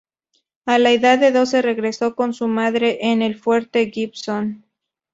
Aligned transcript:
A 0.65 0.79
la 0.79 0.89
edad 0.89 1.19
de 1.19 1.31
doce 1.31 1.61
regresó 1.61 2.15
con 2.15 2.33
su 2.33 2.47
madre 2.47 3.11
en 3.11 3.21
el 3.21 3.35
Fuerte 3.37 3.91
Gibson. 3.91 4.65